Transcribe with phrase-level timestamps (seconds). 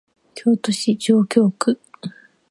[0.33, 1.79] 京都市上京区